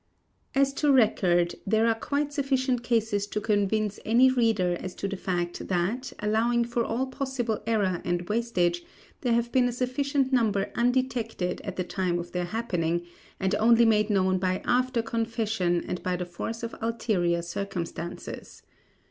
As 0.55 0.73
to 0.81 0.91
record, 0.91 1.53
there 1.67 1.85
are 1.85 1.93
quite 1.93 2.33
sufficient 2.33 2.81
cases 2.81 3.27
to 3.27 3.39
convince 3.39 3.99
any 4.03 4.31
reader 4.31 4.75
as 4.79 4.95
to 4.95 5.07
the 5.07 5.15
fact 5.15 5.67
that, 5.67 6.11
allowing 6.17 6.65
for 6.65 6.83
all 6.83 7.05
possible 7.05 7.61
error 7.67 8.01
and 8.03 8.27
wastage, 8.27 8.83
there 9.21 9.33
have 9.33 9.51
been 9.51 9.67
a 9.67 9.71
sufficient 9.71 10.33
number 10.33 10.71
undetected 10.73 11.61
at 11.61 11.75
the 11.75 11.83
time 11.83 12.17
of 12.17 12.31
their 12.31 12.45
happening, 12.45 13.03
and 13.39 13.53
only 13.53 13.85
made 13.85 14.09
known 14.09 14.39
by 14.39 14.63
after 14.65 15.03
confession 15.03 15.83
and 15.87 16.01
by 16.01 16.15
the 16.15 16.25
force 16.25 16.63
of 16.63 16.73
ulterior 16.81 17.43
circumstances. 17.43 18.63